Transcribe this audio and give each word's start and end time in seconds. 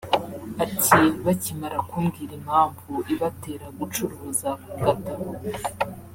Ati 0.63 1.01
“Bakimara 1.25 1.77
kumbwira 1.89 2.31
impamvu 2.39 2.91
ibatera 3.13 3.65
gucuruza 3.77 4.49
ku 4.63 4.73
gataro 4.85 5.25